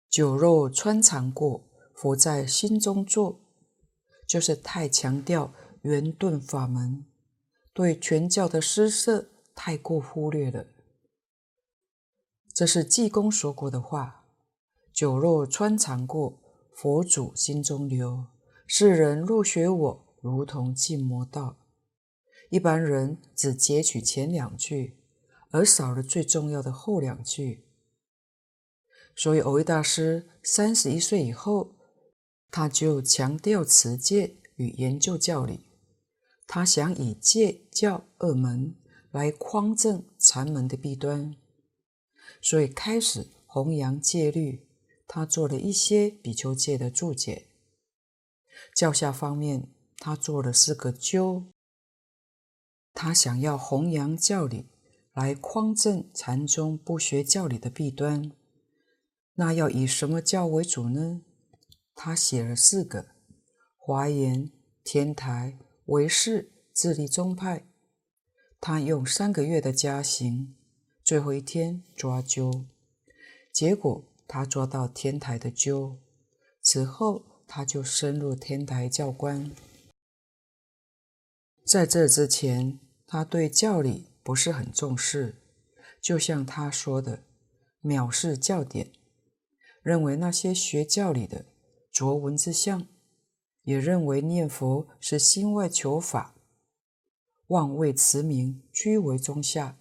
[0.09, 3.39] 酒肉穿肠过，佛在心中坐，
[4.27, 7.05] 就是太强调圆顿法门，
[7.75, 10.69] 对全教的施设太过忽略了。
[12.55, 14.25] 这是济公说过的话
[14.91, 16.41] ：“酒肉穿肠过。”
[16.73, 18.25] 佛祖心中留，
[18.67, 21.57] 世人若学我，如同进魔道。
[22.51, 24.97] 一般人只截取前两句，
[25.51, 27.67] 而少了最重要的后两句。
[29.15, 31.77] 所以，蕅益大师三十一岁以后，
[32.51, 35.67] 他就强调持戒与研究教理。
[36.47, 38.75] 他想以戒教二门
[39.11, 41.37] 来匡正禅门的弊端，
[42.41, 44.67] 所以开始弘扬戒律。
[45.07, 47.49] 他做了一些比丘戒的注解，
[48.77, 49.69] 教下方面，
[49.99, 51.47] 他做了四个纠。
[52.95, 54.71] 他想要弘扬教理，
[55.13, 58.33] 来匡正禅宗不学教理的弊端。
[59.35, 61.23] 那要以什么教为主呢？
[61.95, 63.09] 他写了四个：
[63.77, 64.51] 华严、
[64.83, 67.67] 天台、唯识、自立宗派。
[68.61, 70.57] 他用三个月的加行，
[71.05, 72.65] 最后一天抓阄，
[73.53, 74.05] 结果。
[74.31, 75.97] 他抓到天台的阄，
[76.61, 79.51] 此后他就深入天台教观。
[81.69, 85.43] 在这之前，他对教理不是很重视，
[86.01, 87.25] 就像他说的，
[87.83, 88.91] 藐视教典，
[89.83, 91.45] 认为那些学教理的
[91.93, 92.87] 着文字相，
[93.65, 96.35] 也认为念佛是心外求法，
[97.49, 99.77] 妄为持名，居为中下，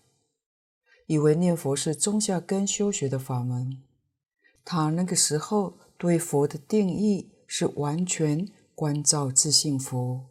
[1.05, 3.81] 以为念佛是中下根修学的法门。
[4.65, 10.25] 他那个时候对佛的定义是完全观照自性佛，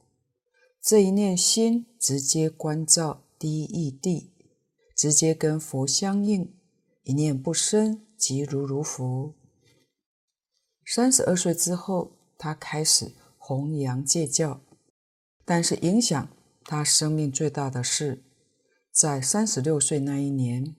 [0.87, 4.29] 这一念心直接关照第一义谛，
[4.95, 6.55] 直接跟佛相应，
[7.03, 9.35] 一念不生即如如佛。
[10.87, 14.61] 三十二岁之后，他开始弘扬戒教，
[15.45, 16.29] 但是影响
[16.63, 18.23] 他生命最大的是，
[18.93, 20.77] 在三十六岁那一年，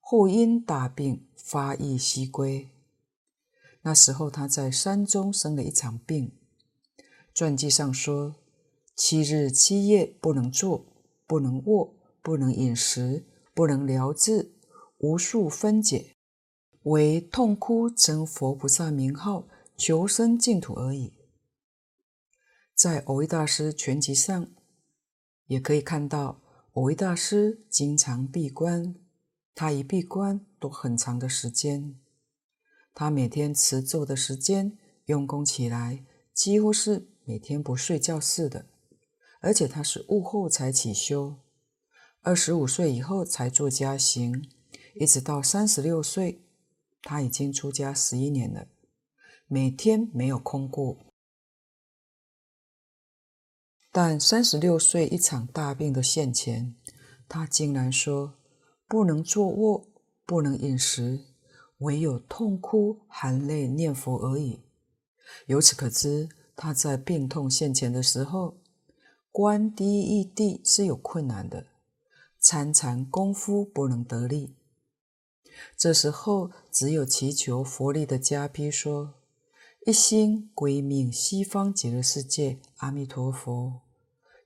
[0.00, 1.26] 后因大病。
[1.34, 2.68] 发意西归，
[3.82, 6.30] 那时候他在山中生了一场病。
[7.34, 8.36] 传记上说，
[9.02, 10.84] 七日七夜不能坐，
[11.26, 13.24] 不能卧，不能饮食，
[13.54, 14.52] 不能疗治，
[14.98, 16.16] 无数分解，
[16.82, 21.14] 唯痛哭称佛菩萨名号，求生净土而已。
[22.74, 24.48] 在蕅益大师全集上，
[25.46, 26.42] 也可以看到
[26.74, 28.94] 蕅益大师经常闭关。
[29.54, 31.98] 他一闭关都很长的时间，
[32.92, 34.76] 他每天持咒的时间
[35.06, 38.66] 用功起来几乎是每天不睡觉似的，
[39.40, 41.36] 而且他是悟后才起修，
[42.22, 44.46] 二十五岁以后才做家行，
[44.94, 46.44] 一直到三十六岁，
[47.02, 48.68] 他已经出家十一年了，
[49.46, 50.98] 每天没有空过。
[53.90, 56.76] 但三十六岁一场大病的现前，
[57.26, 58.34] 他竟然说
[58.86, 59.88] 不能坐卧，
[60.24, 61.24] 不能饮食，
[61.78, 64.60] 唯有痛哭含泪念佛而已。
[65.46, 68.59] 由此可知，他在病痛现前的时候，
[69.32, 71.66] 观第一地是有困难的，
[72.38, 74.56] 参禅功夫不能得力。
[75.76, 79.14] 这时候，只有祈求佛力的加批，说
[79.86, 83.82] 一心归命西方极乐世界阿弥陀佛，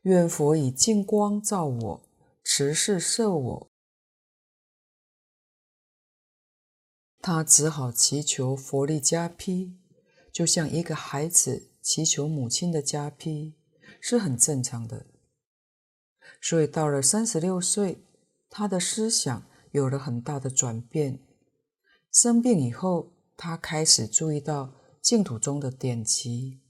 [0.02, 2.02] 愿佛以净光照我，
[2.42, 3.70] 慈示摄我。
[7.20, 9.76] 他只好祈求佛力加批。
[10.32, 13.54] 就像一个孩子祈求母亲的加批，
[14.06, 15.06] 是很正常的。
[16.38, 18.04] 所以到了三十六岁，
[18.50, 21.20] 他的思想有了很大的转变。
[22.12, 26.60] 生病以后，他开始注意到净土中的典籍，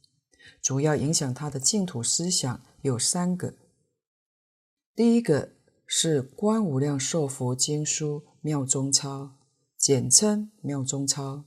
[0.63, 3.57] 主要影响他的净土思想有三个。
[4.95, 5.55] 第一个
[5.89, 9.23] 是《观无量寿佛经书妙中钞》，
[9.77, 11.47] 简称妙中钞。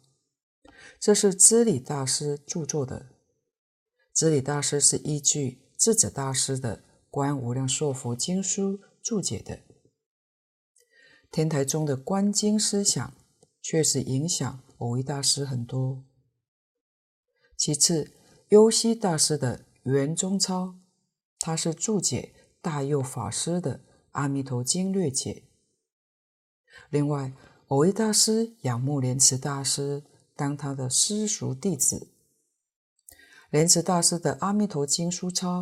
[1.00, 3.14] 这是知礼大师著作的。
[4.14, 6.78] 知礼大师是依据智者大师的
[7.10, 9.62] 《观无量寿佛经书》注解的。
[11.32, 13.14] 天台宗的观经思想
[13.62, 16.04] 确实影响蕅益大师很多。
[17.56, 18.12] 其次，
[18.50, 20.66] 优溪大师的《圆中超》，
[21.40, 23.80] 他是注解大佑法师的
[24.12, 25.34] 《阿弥陀经略解》。
[26.90, 27.34] 另外，
[27.68, 30.04] 蕅益大师仰慕莲池大师。
[30.36, 32.12] 当他的师叔弟子，
[33.50, 35.62] 莲池大师的《阿弥陀经书钞》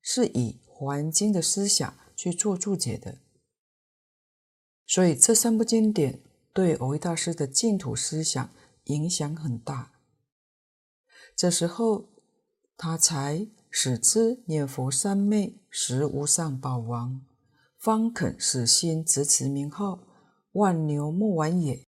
[0.00, 3.18] 是以《华严经》的思想去做注解的，
[4.86, 6.22] 所以这三部经典
[6.54, 8.50] 对蕅益大师的净土思想
[8.84, 9.92] 影响很大。
[11.36, 12.08] 这时候，
[12.78, 17.20] 他才始知念佛三昧实无上宝王，
[17.76, 20.00] 方肯死心执持名号，
[20.52, 21.86] 万牛莫挽也。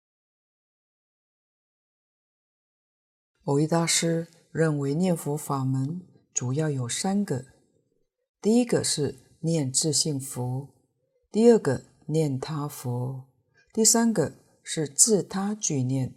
[3.45, 6.03] 蕅益大师认为念佛法门
[6.34, 7.46] 主要有三个：
[8.42, 10.68] 第一个是念自性佛，
[11.30, 13.24] 第二个念他佛，
[13.72, 16.14] 第三个是自他俱念。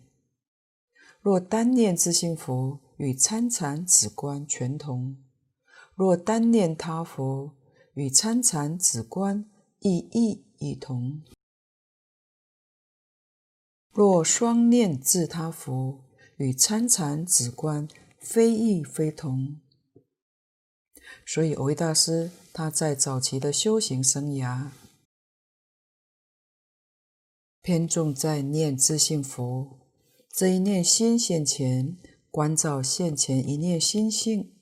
[1.21, 5.15] 若单念自性佛，与参禅止观全同；
[5.95, 7.55] 若单念他佛，
[7.93, 11.23] 与参禅止观意义异同；
[13.91, 16.03] 若双念自他佛，
[16.36, 17.88] 与参禅止观
[18.26, 19.61] 非异非同，
[21.28, 24.69] 所以维大师他在早期的修行生涯，
[27.61, 29.80] 偏重在念自性佛，
[30.32, 31.97] 这一念心现前，
[32.32, 34.55] 观照现前一念心性，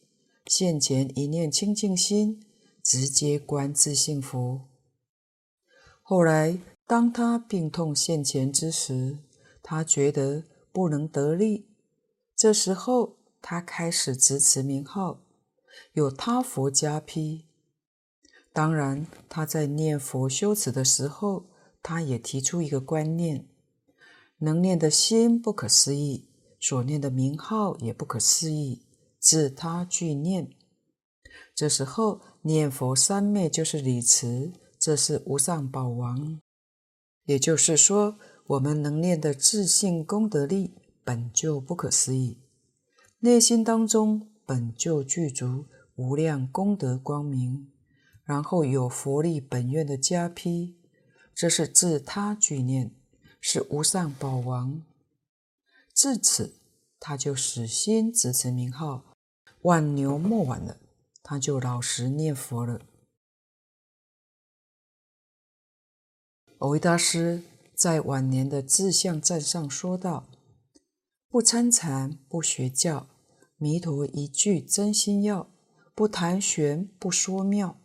[0.45, 2.45] 现前一念清净心，
[2.83, 4.67] 直接观自性佛。
[6.01, 9.19] 后来当他病痛现前之时，
[9.61, 10.43] 他觉得。
[10.73, 11.67] 不能得力，
[12.35, 15.19] 这时候他开始执持名号，
[15.91, 17.45] 有他佛加批。
[18.51, 21.45] 当然，他在念佛修持的时候，
[21.83, 23.45] 他也提出一个观念：
[24.39, 26.29] 能念的心不可思议，
[26.59, 28.87] 所念的名号也不可思议，
[29.19, 30.49] 自他俱念。
[31.53, 36.39] 这时候念佛三昧就是礼持，这是无上宝王。
[37.25, 38.17] 也就是说。
[38.47, 40.73] 我们能念的自信功德力
[41.05, 42.41] 本就不可思议，
[43.25, 45.65] 内心当中本就具足
[45.95, 47.71] 无量功德光明，
[48.25, 50.75] 然后有佛力本愿的加批，
[51.33, 52.93] 这是自他俱念，
[53.39, 54.83] 是无上宝王。
[55.95, 56.55] 至此，
[56.99, 59.15] 他就死心执持名号，
[59.61, 60.75] 挽牛莫挽了，
[61.23, 62.81] 他就老实念佛了。
[66.59, 67.43] 蕅益大师。
[67.73, 70.27] 在晚年的志向赞上说道
[71.27, 73.07] ：“不参禅，不学教，
[73.63, 75.47] 弥陀一句真心要；
[75.95, 77.79] 不谈玄，不说妙，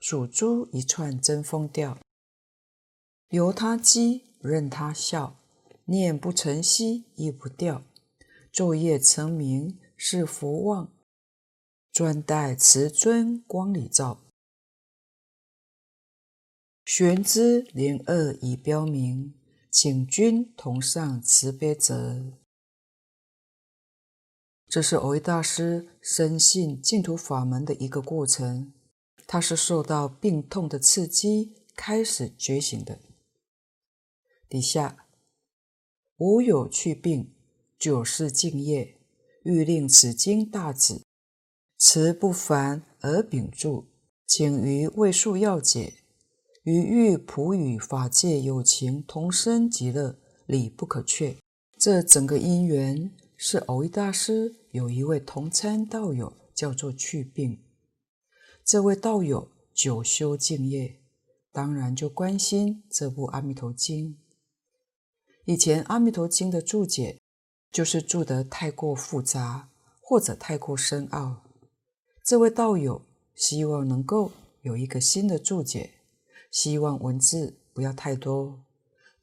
[0.00, 1.98] 数珠一串真风调。
[3.30, 5.40] 由他讥，任他笑，
[5.86, 7.82] 念不成息，亦不掉。
[8.52, 10.92] 昼夜成名，是福望，
[11.92, 14.20] 专待慈尊光里照。”
[16.86, 19.34] 玄之廉恶已标明，
[19.72, 22.22] 请君同上慈悲者。
[24.68, 28.72] 这是蕅益大师深信净土法门的一个过程。
[29.26, 33.00] 他是受到病痛的刺激，开始觉醒的。
[34.48, 35.06] 底下，
[36.18, 37.32] 无有去病，
[37.78, 38.96] 久视敬业，
[39.42, 41.02] 欲令此经大旨，
[41.78, 43.86] 持不凡而秉著，
[44.26, 45.94] 请于为述要解，
[46.62, 51.36] 于欲普与法界有情同生极乐，理不可缺。
[51.76, 57.62] 这整个因缘是蕅益大师有一位同参道友，叫做去病。
[58.64, 61.02] 这位道友久修净业，
[61.52, 64.14] 当然就关心这部《阿弥陀经》。
[65.44, 67.20] 以前《阿弥陀经》的注解
[67.70, 69.68] 就是注得太过复杂
[70.00, 71.42] 或者太过深奥，
[72.24, 73.02] 这位道友
[73.34, 74.32] 希望能够
[74.62, 76.00] 有一个新的注解，
[76.50, 78.64] 希望文字不要太多，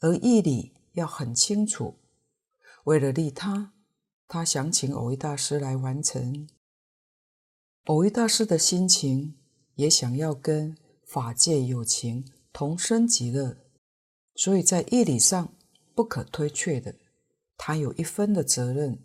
[0.02, 1.96] 而义理要很清楚。
[2.84, 3.73] 为了利他，
[4.34, 6.48] 他想请偶一大师来完成。
[7.84, 9.36] 偶一大师的心情
[9.76, 10.76] 也想要跟
[11.06, 13.58] 法界有情同生极乐，
[14.34, 15.54] 所以在义理上。
[15.94, 16.96] 不可推却的，
[17.56, 18.98] 他有一分的责任，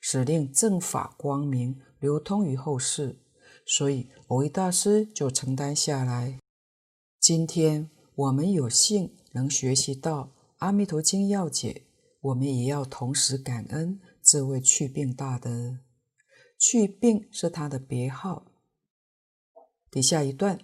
[0.00, 3.18] 使令正法光明流通于后世，
[3.66, 6.38] 所以偶一大师就承担下来。
[7.18, 10.22] 今天我们有幸能学习到
[10.58, 11.82] 《阿弥陀经》要解，
[12.20, 13.98] 我们也要同时感恩
[14.30, 15.80] 这位去病大德。
[16.56, 18.46] 去病是他的别号。
[19.90, 20.60] 底下一段，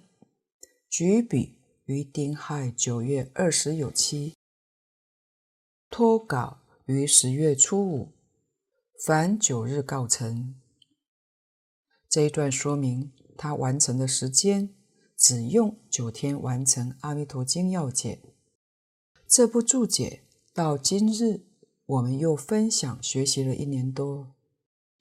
[0.88, 4.36] 举笔于丁亥九月二十有期。
[5.90, 8.12] 脱稿于十月初五，
[9.04, 10.54] 凡九日告成。
[12.08, 14.72] 这一段说明他完成的时间，
[15.16, 18.22] 只用九天完成《阿弥陀经》要解。
[19.26, 20.22] 这部注解
[20.54, 21.40] 到今日，
[21.86, 24.34] 我们又分享学习了一年多，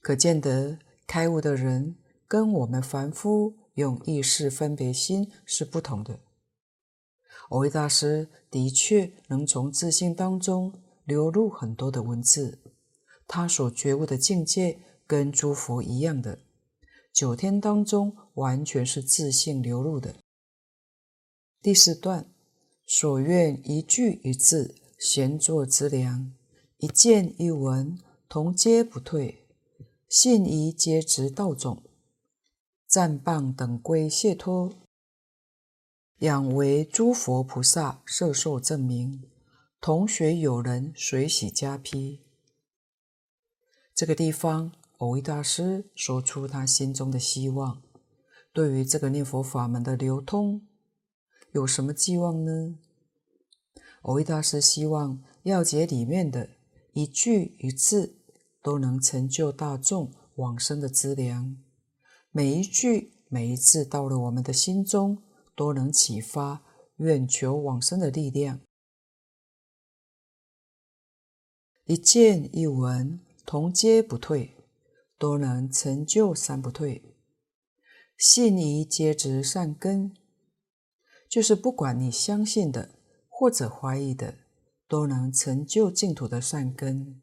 [0.02, 0.78] 可见得
[1.08, 1.96] 开悟的人
[2.28, 6.20] 跟我们凡夫用意识分别心是不同的。
[7.50, 10.74] 蕅益大师的确能从自信当中
[11.04, 12.60] 流露很多的文字，
[13.28, 16.40] 他所觉悟的境界跟诸佛一样的，
[17.12, 20.16] 九天当中完全是自信流露的。
[21.62, 22.30] 第四段，
[22.86, 26.32] 所愿一句一字，闲坐资粮，
[26.80, 27.98] 一见一闻，
[28.28, 29.48] 同皆不退，
[30.10, 31.82] 信疑皆值道种，
[32.86, 34.74] 赞歃等归解脱。
[36.18, 39.24] 仰为诸佛菩萨摄受证明，
[39.80, 42.20] 同学友人随喜加批。
[43.94, 47.82] 这个地方，蕅益大师说出他心中的希望。
[48.52, 50.68] 对于这个念佛法门的流通，
[51.54, 52.78] 有什么寄望呢？
[54.02, 56.50] 蕅益大师希望要解里面的
[56.96, 58.18] 一句一字
[58.64, 61.56] 都能成就大众往生的资粮，
[62.32, 65.22] 每一句每一字到了我们的心中。
[65.58, 66.66] 都能启发
[66.98, 68.60] 愿求往生的力量。
[71.86, 74.58] 一见一闻，同皆不退，
[75.18, 77.16] 都能成就三不退。
[78.18, 80.14] 信疑皆值善根，
[81.30, 84.40] 就是不管你相信的或者怀疑的，
[84.88, 87.22] 都能成就净土的善根。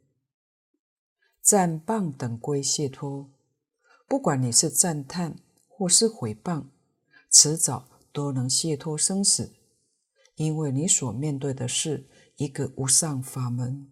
[1.41, 3.31] 赞歃等归解脱，
[4.07, 5.37] 不管你是赞叹
[5.69, 6.67] 或是毁谤，
[7.31, 7.89] 迟早。
[8.15, 9.55] 都能解脱生死，
[10.35, 13.91] 因为你所面对的是一个无上法门。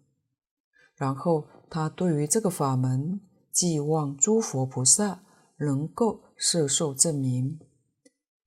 [0.95, 3.19] 然后他对于这个法门，
[3.51, 5.23] 寄望诸佛菩萨
[5.57, 7.59] 能够摄受证明，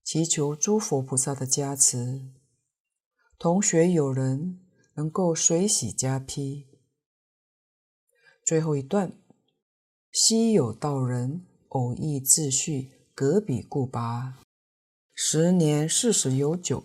[0.05, 2.31] 祈求诸佛菩萨的加持，
[3.37, 4.61] 同学友人
[4.97, 6.67] 能够随喜加被。
[8.45, 9.19] 最后一段，
[10.13, 14.35] 昔有道人偶益自序，隔笔故跋。
[15.15, 16.85] 时年四十有九，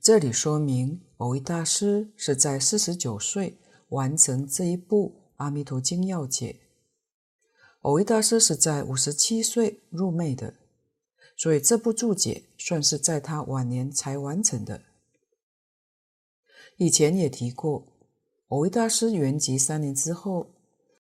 [0.00, 3.58] 这里说明蕅益大师是在四十九岁
[3.90, 6.60] 完成这一部《阿弥陀经》要解。
[7.80, 10.54] 蕅益大师是在五十七岁入灭的，
[11.36, 14.82] 所以这部注解算是在他晚年才完成的。
[16.76, 17.84] 以前也提过，
[18.48, 20.46] 蕅益大师圆寂三年之后，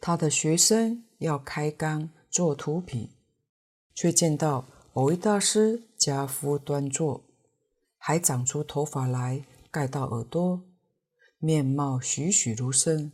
[0.01, 3.11] 他的学生要开缸做土品，
[3.95, 4.67] 却见到。
[4.95, 7.23] 蕅益大师家夫端坐，
[7.99, 10.61] 还长出头发来盖到耳朵，
[11.39, 13.13] 面貌栩栩如生。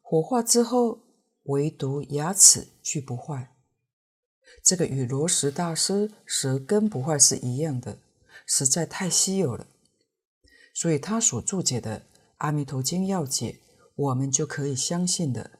[0.00, 1.00] 火化之后，
[1.42, 3.52] 唯独牙齿俱不坏。
[4.64, 7.98] 这个与罗什大师舌根不坏是一样的，
[8.46, 9.66] 实在太稀有了。
[10.76, 12.00] 所以他所注解的
[12.36, 13.60] 《阿弥陀经》要解，
[13.94, 15.52] 我们就可以相信的，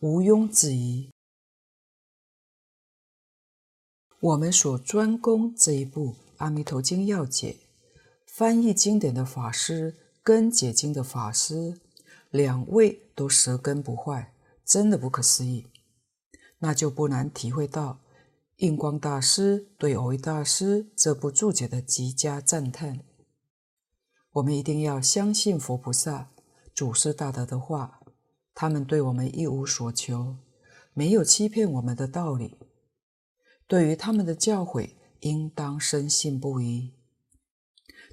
[0.00, 1.10] 毋庸置疑。
[4.18, 7.58] 我们所专攻这一部《阿弥陀经要解》，
[8.24, 11.78] 翻译经典的法师跟解经的法师，
[12.30, 14.32] 两位都舌根不坏，
[14.64, 15.66] 真的不可思议。
[16.60, 18.00] 那就不难体会到
[18.56, 23.00] 印光大师对蕅益大师这部注解的极佳赞叹。
[24.36, 26.30] 我们一定要相信佛菩萨、
[26.74, 28.00] 祖师大德的话，
[28.54, 30.36] 他们对我们一无所求，
[30.92, 32.58] 没有欺骗我们的道理。
[33.66, 36.92] 对于他们的教诲，应当深信不疑。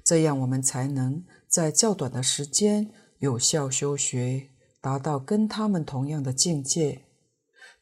[0.02, 4.48] 这样，我们才能在较短的时间有效修学，
[4.80, 7.02] 达到跟他们同样的境界。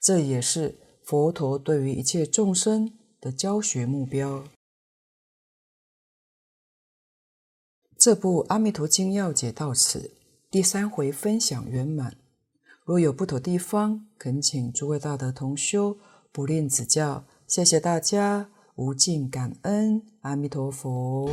[0.00, 4.42] 这也是佛陀对于一切众生的教学目标。
[8.04, 10.10] 这部《阿弥陀经要解》到此
[10.50, 12.16] 第三回分享圆满。
[12.84, 15.96] 若有不妥地方，恳请诸位大德同修
[16.32, 17.24] 不吝指教。
[17.46, 21.30] 谢谢大家，无尽感恩，阿弥陀佛。